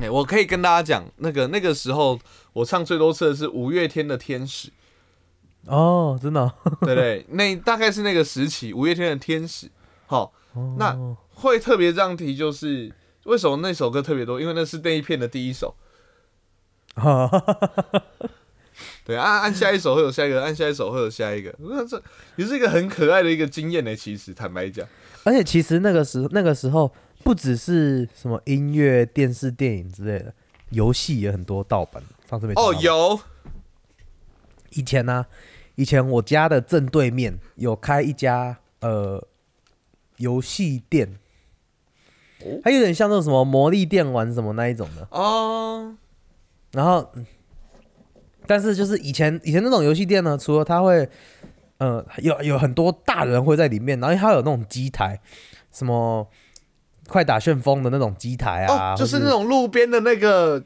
[0.00, 2.18] 哎、我可以跟大家讲，那个那个时候
[2.52, 4.68] 我唱最多次的是五月天的《天使》，
[5.66, 7.26] 哦，真的哦、对对？
[7.30, 9.66] 那大概是那个时期，五月天的《天使》。
[10.08, 10.32] 好，
[10.78, 12.92] 那哦会特别这样提，就是
[13.24, 14.40] 为什么那首歌特别多？
[14.40, 15.74] 因为那是那一片的第一首。
[19.04, 21.54] 对，按按下一首会有下一个，按下一首会有下一个。
[21.58, 22.02] 那这
[22.36, 23.94] 也是一个很可爱的一个经验呢。
[23.94, 24.86] 其实坦白讲，
[25.24, 26.92] 而且其实那个时那个时候
[27.22, 30.34] 不只是什么音乐、电视、电影之类的，
[30.70, 32.02] 游戏也很多盗版。
[32.28, 33.20] 上次没哦，有
[34.70, 35.24] 以前呢、
[35.76, 39.24] 以前我家的正对面有开一家呃
[40.18, 41.18] 游戏店，
[42.40, 45.06] 哦它有点像那种什么魔力电玩什么那一种的。
[45.10, 45.94] 哦，
[46.72, 47.26] 然后，嗯
[48.48, 51.08] 但是就是以前以前那种游戏店呢，除了它会，
[51.78, 55.20] 呃，有有很多大人会在里面，然后它有那种机台，
[55.72, 56.24] 什么
[57.08, 60.62] 快打旋风的那种机台啊，哦，就是那种路边的那个，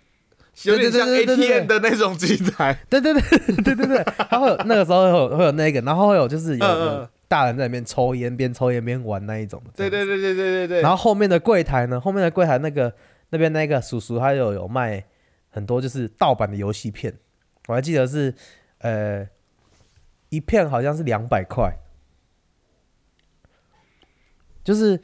[0.64, 2.78] 有点像 ATM 的那种机台。
[2.90, 3.22] 对对对
[3.64, 9.62] 对对对，它会有那个时候会有会有那个，然后会有就是有有大人在里面抽烟，边抽烟边玩那一种。
[9.76, 10.80] 对对对对对对对。
[10.82, 12.92] 然后后面的柜台呢，后面的柜台那个
[13.28, 15.04] 那边那个叔叔他有有卖
[15.48, 17.16] 很多就是盗版的游戏片，
[17.68, 18.34] 我还记得是
[18.78, 19.28] 呃
[20.30, 21.72] 一片好像是两百块，
[24.64, 25.00] 就是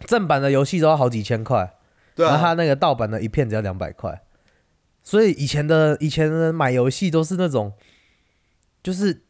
[0.00, 1.78] 正版的游戏都要好几千块，
[2.14, 4.20] 对然后他啊，那个盗版的一片只要两百块，
[5.02, 7.72] 所以以前的以前的买游戏都是那种，
[8.82, 9.22] 就是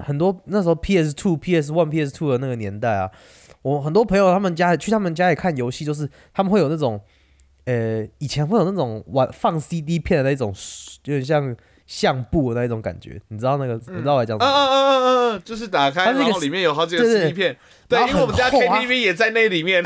[0.00, 3.10] 很多那时候 PS Two、PS One、PS Two 的那个年代啊，
[3.62, 7.00] 我很多朋友他们家去他们家里看游戏，就是他们会有那种，
[7.64, 10.54] 呃，以前会有那种玩放 CD 片的那种，
[11.04, 11.54] 有点像
[11.86, 14.50] 相簿的那种感觉，你知道那个，你知道我讲什么？
[14.50, 17.56] 嗯嗯嗯嗯嗯嗯，就是打开，然后里面有好几个 CD 片。
[17.88, 19.82] 对因为我们家 KTV 也在那里面。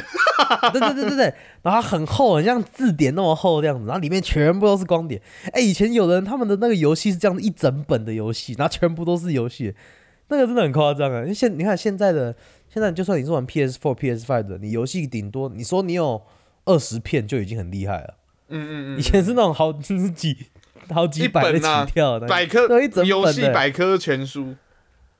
[0.72, 5.20] 对对对对对，然后它很厚，很像字典那么厚这样子，然后里面全部都是光碟。
[5.52, 9.74] 哎，以前有人他们的那个游戏是这样子一整本的游戏，然后全部都是游戏，
[10.28, 11.20] 那个真的很夸张啊！
[11.20, 12.34] 因为现你看现在的
[12.68, 16.22] 现在，就算你是玩 PS Four、PS Five 的，你游戏顶多你说你有
[16.64, 18.14] 二十片就已经很厉害了。
[18.48, 20.36] 嗯嗯嗯以前是那种好就是几
[20.90, 24.54] 好几百的起跳的，百科对一整游戏百科全书。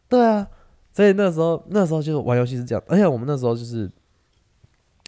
[0.09, 0.47] 对啊，
[0.93, 3.90] 所以那时候那时候就是玩游戏是这样，而且我们那时候就是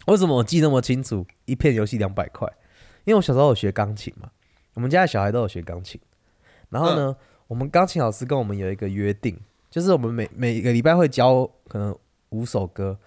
[0.07, 2.47] 为什么我记那么清楚，一片游戏两百块，
[3.05, 4.29] 因为我小时候有学钢琴嘛，
[4.73, 6.01] 我们家的小孩都有学钢琴，
[6.69, 7.15] 然后呢，
[7.47, 9.39] 我们钢琴老师跟我们有一个约定，
[9.77, 11.95] 就是我们每每个礼拜会教可能
[12.29, 12.97] 五首歌，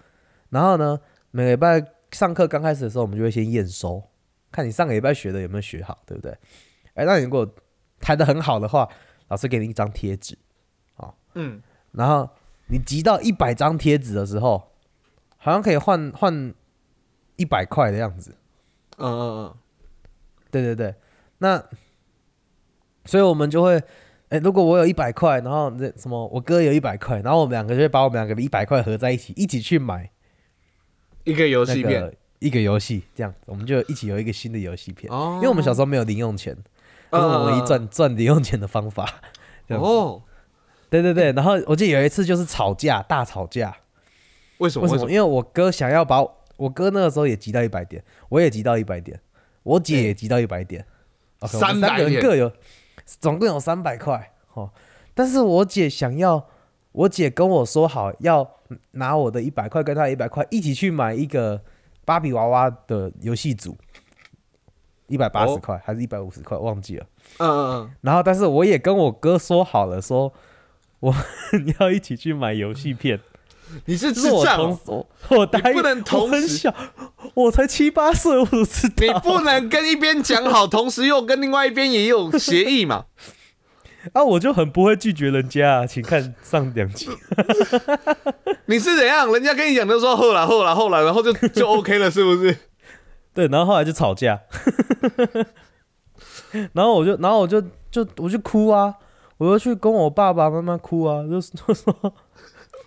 [0.51, 0.97] 然后呢，
[1.31, 4.01] 每个礼拜上课刚开始的时候，我们就会先验收，
[4.49, 6.31] 看你上个礼拜学的有没有学好，对不对？
[6.93, 7.45] 哎，那你如果
[7.99, 8.87] 弹的很好的话，
[9.27, 10.37] 老师给你一张贴纸。
[11.33, 12.29] 嗯，然后
[12.67, 14.71] 你集到一百张贴纸的时候，
[15.35, 16.53] 好像可以换换
[17.35, 18.33] 一百块的样子。
[18.95, 19.55] 嗯嗯嗯
[20.49, 20.95] 对对对，
[21.39, 21.61] 那
[23.03, 23.83] 所以我们就会，
[24.31, 30.09] 哎，如果我有一百块，然后那什么，我哥有一百块，然后我们两个就会把我们两个的一百块合在一起，一起去买
[31.25, 32.13] 一个游戏片个。
[32.39, 35.13] 一个游戏，这样我们就一起有一个新的游戏片。
[35.13, 36.57] 哦因为我们小时候没有零用钱，
[37.11, 39.21] 这是我们一赚赚零用钱的方法。
[39.67, 40.23] 哦，
[40.89, 43.77] 对对对，然后我记得有一次就是吵架，大吵架。
[44.57, 44.87] 为什么？
[44.87, 45.11] 为什么？
[45.11, 49.19] 因为我哥想要把我我哥那个时候也集到一百点，我也集到一百点，
[49.61, 50.83] 我姐也集到一百点。
[51.45, 52.51] 三个300点人各有，
[53.05, 54.33] 总共有三百块。
[54.53, 54.69] 哦，
[55.13, 56.47] 但是我姐想要，
[56.91, 58.57] 我姐跟我说好要
[58.91, 61.61] 拿我的一百块跟她一百块一起去买一个
[62.03, 63.77] 芭比娃娃的游戏组，
[65.07, 67.05] 一百八十哦块还是一百五十块，忘记了。
[67.37, 70.33] 嗯嗯嗯，然后，但是我也跟我哥说好了，说
[70.99, 71.11] 我
[71.53, 73.19] 们要一起去买游戏片。
[73.85, 76.73] 你是我智障我我答应，不能同时小，
[77.33, 78.95] 我才七八岁，我都知道。
[79.07, 83.05] 你不能跟一边讲好，同时又跟另外一边也有协议嘛？
[84.13, 87.07] 啊，我就很不会拒绝人家啊，请看上两集。
[88.65, 89.31] 你是怎样？
[89.31, 92.57] 人家跟你讲的说后来后来后来，然后就就 OK 了，是不是？
[93.33, 94.41] 对，然后后来就吵架，
[96.73, 98.93] 然后我就，然后我就就我就哭啊，
[99.37, 102.13] 我就去跟我爸爸妈妈哭啊，就就说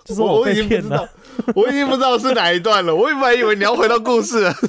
[0.04, 1.08] 就说我我已被骗了
[1.44, 2.94] 经不知道，，我已经不知道是哪一段了。
[2.94, 4.52] 我本来以为你要回到故事了。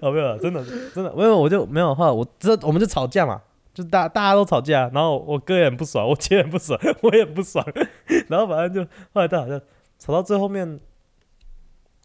[0.00, 0.64] 哦，没有了，真的
[0.94, 1.94] 真的，没有，我就没有。
[1.94, 3.40] 后来我这我们就吵架嘛，
[3.72, 7.64] 就大大家都吵架，然后我哥也很不爽，我姐也很不爽， 我也不爽，
[8.28, 9.60] 然后反正就后来他好像
[9.98, 10.80] 吵到最后面，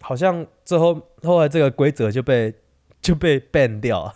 [0.01, 2.53] 好像最后后来这个规则就被
[3.01, 4.13] 就被 ban 掉了。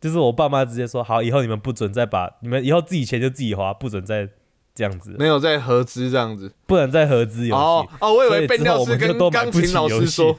[0.00, 4.28] 就是我爸妈直接说好，以后你们不准再把你们以后自己钱就自己花，不准再
[4.76, 6.52] 这样子，没有在合资这样子。
[6.66, 7.60] 不能再合资游戏。
[7.60, 10.38] 哦哦，我以为所以之后变调是我们就跟钢琴老师说，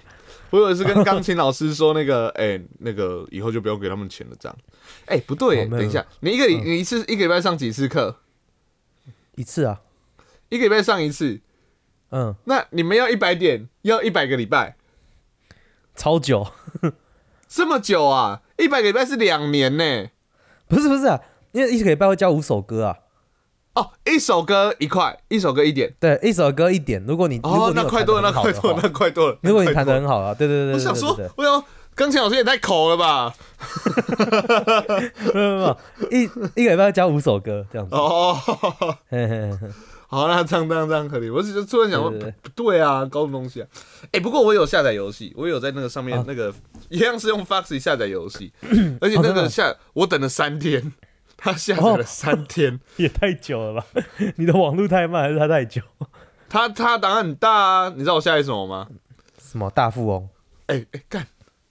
[0.52, 4.58] 我以为是跟钢琴老师说那个，哎、那个以后就不用给他们钱了，这样。
[5.08, 8.18] 哎、不对、哦等一下，你一个礼嗯你一次一个礼拜上几次课？
[9.36, 9.82] 一次啊，
[10.50, 11.42] 一个礼拜上一次，
[12.12, 14.78] 嗯，那你们要一百点，要一百个礼拜，
[15.96, 16.48] 超久。
[17.48, 18.42] 这么久啊？
[18.58, 20.08] 一百个礼拜是两年呢、
[20.68, 21.22] 不是不是啊，
[21.54, 22.98] 因为一个礼拜会教五首歌啊。
[23.78, 25.94] 哦，一首歌一块，一首歌一点。
[26.00, 27.04] 对，一首歌一点。
[27.08, 29.38] 如果你哦，那快多了，那快多了， 那快多了。
[29.42, 31.64] 如果你弹的很好啊，对对对我想说我想
[31.94, 33.32] 钢琴老师也太口了吧？
[34.88, 35.78] 对，没有没有，
[36.10, 36.24] 一
[36.56, 37.96] 一个礼拜会教五首歌这样子。
[37.96, 38.34] 哦，
[40.10, 41.30] 好，那这样这样这样可以。
[41.30, 43.68] 我只是突然想说，不不对啊，搞什么东西啊？
[44.12, 46.52] 哎、不过我有下载游戏，我有在那个上面、啊那个
[46.90, 48.52] 一样是用 Foxy 下载游戏，
[49.02, 50.94] 而且那个下、我等了三天，
[51.38, 53.88] 他下载了三天，也太久了吧？
[54.36, 55.82] 你的网络太慢还是他太久？
[56.50, 57.90] 他他档案很大啊。
[57.96, 58.88] 你知道我下载什么吗？
[59.40, 60.28] 什么大富翁？
[60.66, 61.26] 哎、哎干、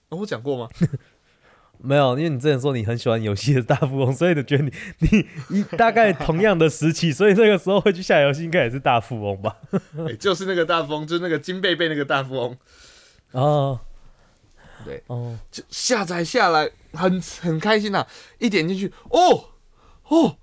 [0.09, 0.69] 哦我讲过吗？
[1.79, 9.57] 没有，因为你之前说你很喜欢游戏的大富翁，所以就觉得你你一大概同样的时期，所以那个时候会去下游戏，应该也是大富翁吧？
[10.09, 12.57] 哎、就是那个大富翁，就是那个金贝贝那个大富翁，
[13.33, 13.79] 哦，
[14.87, 18.07] 对，哦，就下载下来很很开心呐、啊，
[18.39, 19.51] 一点进去，哦
[20.09, 20.37] 哦，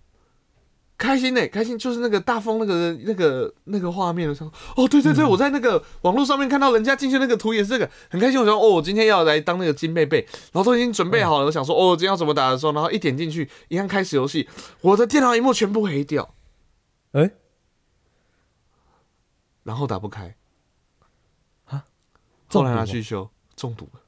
[0.97, 8.39] 开心呢、开心就是那个大风那个那个那个画面，的时候，哦，对对对，我在那个网络上面看到人家进去那个图也是这个，很开心。
[8.39, 14.47] 我想说，哦，我今天要来当那个金贝贝，然后都已经准备好了，我想说，哦，今天要怎么打的时候，然后一点进去，一样开始游戏，
[14.81, 16.35] 我的电脑荧幕全部黑掉，
[17.13, 17.31] 哎，
[19.63, 20.35] 然后打不开，
[21.65, 21.85] 啊，
[22.49, 24.02] 后来拿去修，中毒了。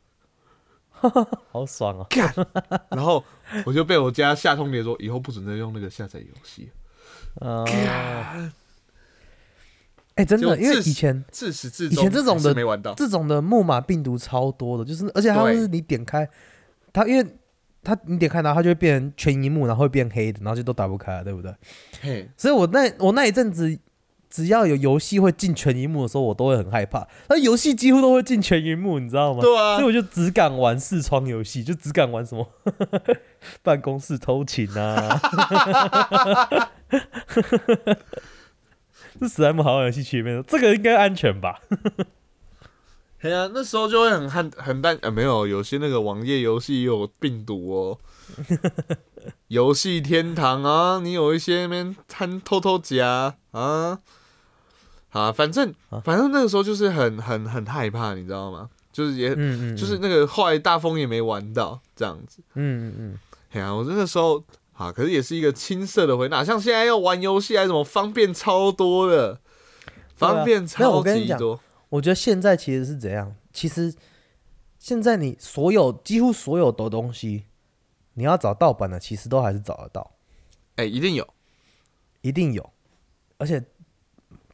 [1.52, 2.08] 好爽哦！
[2.10, 2.34] 干，
[2.90, 3.24] 然后
[3.66, 6.70] 我就被我家下通牒说，以后不准再用那个下载游戏。
[10.16, 16.26] 哎，真的，因为以前自始至终以前这种的没玩到，这种的木马病毒超多的，就是而且它是你点开
[16.94, 17.36] 它，因为
[17.84, 21.54] 它你点开然后它就会变成全荧幕，然后会变黑的，然后就都打不开了，对不对？
[22.02, 23.78] 嘿，所以我那我那一阵子，
[24.36, 27.08] 只要有游戏会进全荧幕的时候，我都会很害怕。
[27.30, 29.40] 那游戏几乎都会进全荧幕，你知道吗？
[29.42, 32.46] 对啊所以我就只敢玩视窗游戏，就只敢玩什么
[33.64, 35.22] 办公室偷情啊。
[39.22, 41.62] 这史莱姆好玩游戏区里面的，这个应该安全吧？
[43.18, 47.98] 嘿啊，那时候就会很很很担呃，没有，有些那个网页游戏也有病毒哦。
[49.48, 54.00] 游戏天堂啊，你有一些那边贪偷偷夹啊，
[55.16, 58.70] 啊，反正啊反正那个时候就是很很很害怕，你知道吗？
[58.92, 62.42] 就是也、嗯嗯，就是那个后来大风也没玩到这样子。
[62.56, 63.20] 嗯嗯嗯，
[63.52, 64.44] 哎呀，我那个时候
[64.74, 69.40] 啊，可是也是一个青涩的回忆，哪像现在要玩游戏还是什么方便超多的，
[70.16, 71.60] 方便超我跟你讲级多。
[71.90, 73.34] 我觉得现在其实是怎样？
[73.54, 73.94] 其实
[74.78, 77.46] 现在你所有几乎所有的东西，
[78.16, 80.12] 你要找盗版的，其实都还是找得到。
[80.76, 81.26] 哎、一定有。
[82.22, 82.72] 一定有，
[83.38, 83.64] 而且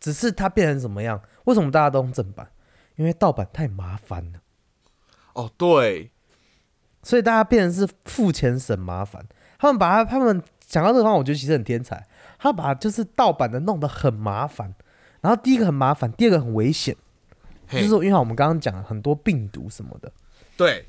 [0.01, 1.21] 只是它变成什么样？
[1.45, 2.51] 为什么大家都用正版？
[2.97, 4.39] 因因为盗版太麻烦了，
[5.33, 6.11] 哦，对，
[7.01, 9.25] 所以大家变成是付钱省麻烦。
[9.57, 12.07] 他们把它，他们讲到这个方法，我觉得其实很天才。
[12.37, 14.75] 他把就是盗版的弄得很麻烦，
[15.21, 16.95] 然后第一个很麻烦，第二个很危险，
[17.69, 20.11] 就是因为我们刚刚讲了很多病毒什么的，
[20.55, 20.85] 对，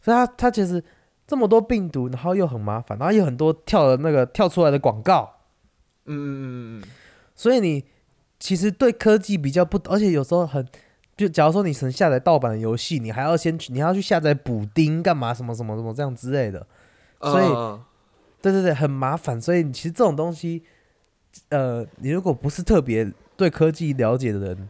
[0.00, 0.84] 所以他他其实
[1.26, 5.34] 这么多病毒，然后又很麻烦，然后又很多跳的那个跳出来的广告，
[6.04, 6.84] 嗯嗯嗯嗯嗯，
[7.34, 7.84] 所以你
[8.44, 10.62] 其实对科技比较不，而且有时候很，
[11.16, 16.66] 就假如说你曾下载盗版的游戏，你还要先去，你还要去下载补丁干嘛什么什么什么这样之类的，
[17.22, 17.82] 所以呃
[18.42, 19.40] 对对对，很麻烦。
[19.40, 20.62] 所以其实这种东西，
[21.48, 24.68] 呃，你如果不是特别对科技了解的人，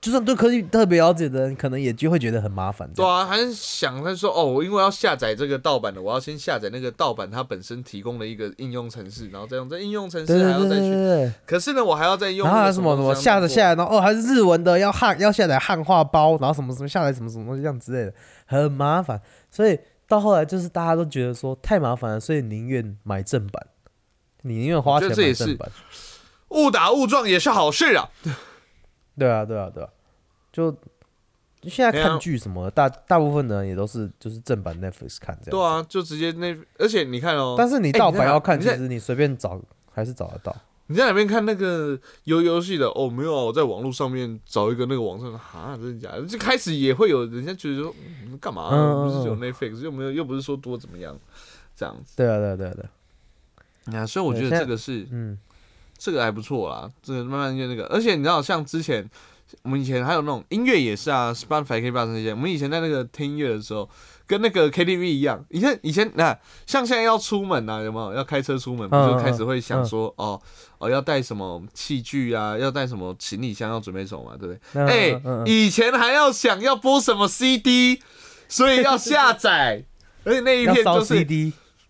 [0.00, 2.88] 就算对科技特别了解的人，可能也就会觉得很麻烦。
[2.94, 11.32] 对啊，还是想他说哦，我因为要下载这个盗版的，我要先下载那个盗版它本身提供的一个应用程式，然后再用这应用程式还要再去。
[11.44, 18.14] 可是呢，我还要再用然后还什么什么下载下来，然后哦还是日文的，要汉要下载汉化包，然后什么什么下载什么什么东西这样之类的，
[18.46, 19.20] 很麻烦。
[19.50, 19.76] 所以
[20.06, 23.66] 到后来就是大家都觉得说太麻烦了，所以宁愿买正版，
[24.42, 25.68] 你宁愿花钱买正版。
[26.50, 28.08] 误打误撞也是好事啊。
[29.18, 29.88] 对啊，对啊，对啊，
[30.52, 30.70] 就
[31.60, 35.50] 就现在看剧什么的，大大部分的人也都是就是正版 Netflix 看这样。
[35.50, 35.60] 对。
[35.60, 39.60] 啊，就直接那，而且你看哦，但是你盗版要看，其实你随便找
[39.92, 40.54] 还是找得到。
[40.90, 42.86] 你在哪边看那个游游戏的？
[42.88, 46.24] 哦，没有啊，我在网络上面找一个那个网站，哈，真的假的？
[46.24, 47.94] 就开始也会有人家觉得说，
[48.24, 48.70] 嗯，干嘛、
[49.04, 51.14] 不是有嗯 Netflix，又没有，又不是说多怎么样，
[51.76, 52.16] 这样子。
[52.16, 54.00] 对啊，对啊，对啊，对啊。
[54.00, 55.38] 啊，所以我觉得这个是嗯，
[55.98, 59.08] 这个还不错啦，这个慢慢就那个，而且你知道，像之前
[59.62, 63.88] 我们以前还有那种音乐也是啊，Spotify、K 八那些，我们以前在那个听音乐的时候，
[64.26, 68.12] 跟那个 KTV 一样，以前以前那、像现在要出门啊，有没有？
[68.14, 70.40] 要开车出门，不嗯就开始会想说，哦
[70.78, 74.60] 哦要带什么器具啊，要带什么行李箱，要准备什么嘛，对不对？
[74.74, 75.46] 嗯哎、嗯嗯嗯。
[75.46, 78.00] 以前还要想要播什么 CD，
[78.48, 79.82] 所以要下载，
[80.24, 81.24] 而且那一片就是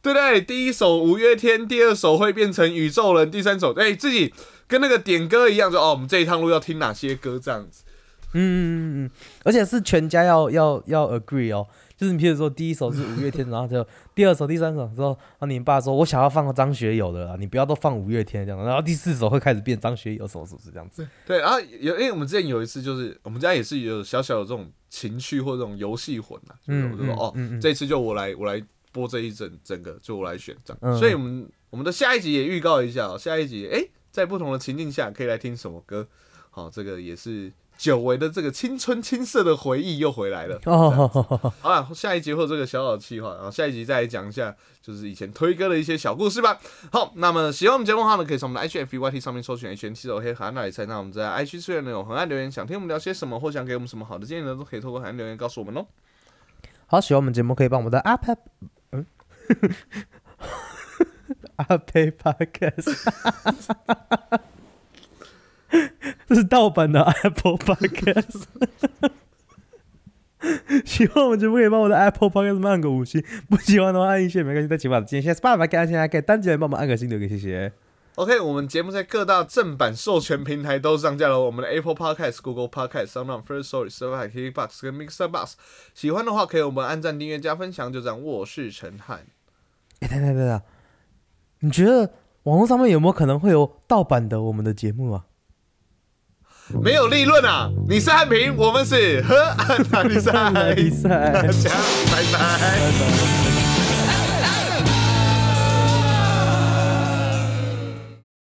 [0.09, 0.41] 对不对？
[0.41, 4.33] 第一首五月天，第二首会变成宇宙人，第三首哎、自己
[4.67, 7.85] 跟那个点歌一样，就哦，我们这一趟路要听哪些歌这样子。
[8.33, 9.11] 嗯嗯嗯嗯，
[9.45, 21.07] 而且是全家要要要 agree 哦，就是你譬如说第一首是五月天，然后就第二首、第三首之后，然后你爸说我想要放张学友的啦，你不要都放五月天这样，然后第四首会开始变张学友什么什么是这样子。
[21.27, 28.63] 对，然后有因为我们之前有一次就是我们家也是有小小的这种情绪或这种游戏魂呐、就是我就说、哦，嗯嗯这次就我来我来
[28.99, 30.79] 播这一整整个，就我来选这样。
[30.83, 36.07] 嗯所以我们我们的下一集也预告一下哦，下一集哎、在不同的情境下可以来听什么歌，
[36.51, 37.53] 好、这个也是。
[37.79, 40.61] 久违的这个青春青涩的回忆又回来了。
[40.65, 41.07] 哦，
[41.63, 46.59] 好了，下一集会有这个小小的计划，然后下一集再来讲一下，就是以前推歌的一些小故事吧。
[46.91, 50.87] 好，那么喜欢我们节目的话呢，可以从我们的 H F B Y T 上面搜寻 H N T 手黑海岸奶菜。
[50.87, 55.87] 那我们在 I G 资源内有河岸留言，想听我们聊些什么，或想给我们什么好的建议呢，都可以透过海岸留言告诉我们哦。
[56.87, 58.37] 好，喜欢我们节目可以帮我们的 App
[61.57, 63.11] Apple Podcast，
[66.27, 68.45] 这是盗版的 Apple Podcast。
[70.85, 74.69] 喜欢我们节目可以帮我的 Apple Podcast 按个五星，不喜欢的话按一星没关系。
[74.69, 77.73] 但起码今天现在 Spotify 给现在可以单击来帮我们按个星留个谢谢。
[78.15, 85.55] OK，我们节目在各大正版授权平台都上架了，我们的 Apple Podcast、Google Podcast、SoundOn、First Story、Spotify、KKBox 跟 Mixer Box。
[85.95, 87.93] 喜欢的话，可以我们按赞、订阅、加分享。
[87.93, 89.27] 就这样，我是陈汉。
[90.01, 90.63] 哎、等等等等，
[91.61, 92.11] 你觉得
[92.45, 95.25] 网络上面有没有可能会有盗版的我们的节目啊？
[96.83, 97.71] 没有利润啊！
[97.89, 101.71] 你是汉平，我们是河岸大比赛，比赛 大家
[102.13, 102.33] 拜拜。
[102.33, 103.48] 拜拜。